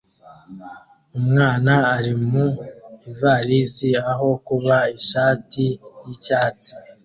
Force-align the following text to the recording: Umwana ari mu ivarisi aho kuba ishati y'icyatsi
Umwana 1.19 1.73
ari 1.97 2.13
mu 2.29 2.45
ivarisi 3.11 3.89
aho 4.11 4.27
kuba 4.47 4.77
ishati 4.97 5.65
y'icyatsi 6.05 6.71